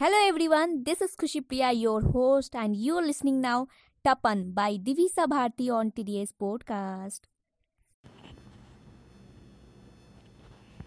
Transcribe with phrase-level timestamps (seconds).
[0.00, 3.68] Hello everyone, this is Khushi Priya, your host, and you're listening now
[4.02, 7.26] Tapan by Divisa Bharti on TDS podcast.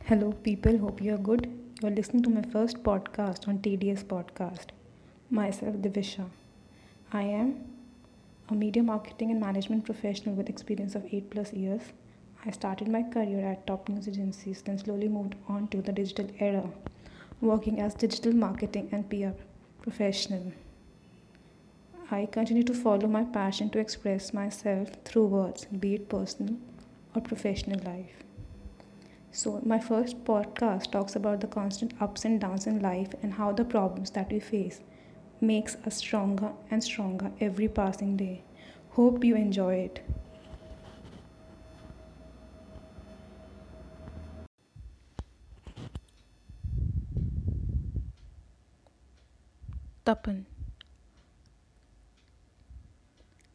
[0.06, 0.80] Hello, people.
[0.80, 1.46] Hope you are good.
[1.80, 4.74] You are listening to my first podcast on TDS Podcast.
[5.30, 6.26] Myself, Divisha.
[7.12, 7.54] I am
[8.50, 11.84] a media marketing and management professional with experience of 8 plus years.
[12.44, 16.28] I started my career at top news agencies, then slowly moved on to the digital
[16.40, 16.68] era
[17.44, 19.38] working as digital marketing and PR
[19.82, 20.54] professional.
[22.10, 26.56] I continue to follow my passion to express myself through words, be it personal
[27.14, 28.24] or professional life.
[29.32, 33.52] So, my first podcast talks about the constant ups and downs in life and how
[33.52, 34.80] the problems that we face
[35.42, 38.44] makes us stronger and stronger every passing day.
[38.92, 40.02] Hope you enjoy it.
[50.06, 50.44] तपन।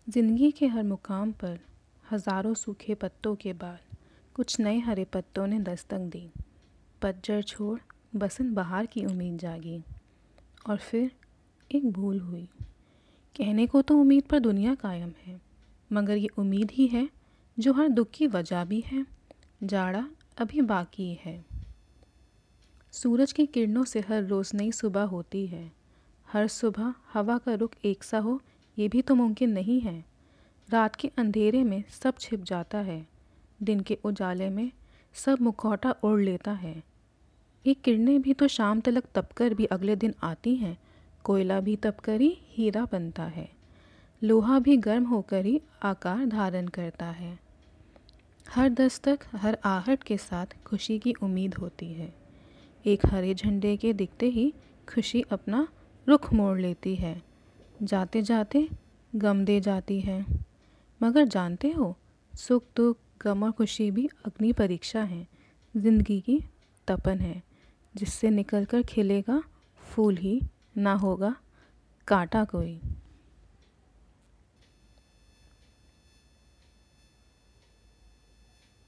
[0.06, 1.58] ज़िंदगी के हर मुकाम पर
[2.04, 3.96] हज़ारों सूखे पत्तों के बाद
[4.36, 6.28] कुछ नए हरे पत्तों ने दस्तक दी।
[7.02, 7.78] पतझड़ छोड़
[8.16, 9.82] बसंत बहार की उम्मीद जागी
[10.66, 11.10] और फिर
[11.70, 12.48] एक भूल हुई।
[13.36, 15.40] कहने को तो उम्मीद पर दुनिया कायम है,
[15.90, 17.08] मगर ये उम्मीद ही है
[17.56, 19.06] जो हर दुख की वजह भी है,
[19.62, 20.04] जाड़ा
[20.38, 21.44] अभी बाकी है।
[22.92, 25.70] सूरज की किरणों से हर रोज़ नई सुबह होती है
[26.32, 28.40] हर सुबह हवा का रुख एक सा हो,
[28.78, 30.04] ये भी तो मुमकिन नहीं है।
[30.70, 33.06] रात के अंधेरे में सब छिप जाता है।
[33.62, 34.72] दिन के उजाले में
[35.12, 36.82] सब मुखौटा ओढ़ लेता है।
[37.66, 40.78] ये किरणें भी तो शाम तलक तपकर भी अगले दिन आती हैं।
[41.24, 43.50] कोयला भी तपकर ही हीरा बनता है।
[44.22, 47.38] लोहा भी गर्म होकर ही आकार धारण करता है।
[48.48, 52.14] हर दस्तक, हर आहट के साथ खुशी की उम्मीद होती है।
[52.86, 54.54] एक हरे झंडे के दिखते ही
[54.94, 55.68] खुशी अपना
[56.08, 57.22] रुख मोड़ लेती है।
[57.82, 58.68] जाते जाते
[59.16, 60.26] गम दे जाती है।
[61.02, 61.96] मगर जानते हो,
[62.34, 65.26] सुख दुख, गम और खुशी भी अग्नि परीक्षा है।
[65.76, 66.44] ज़िंदगी की
[66.88, 67.42] तपन है,
[67.96, 69.42] जिससे निकल कर खिलेगा,
[69.78, 70.42] फूल ही
[70.76, 71.36] ना होगा,
[72.06, 72.80] काटा कोई।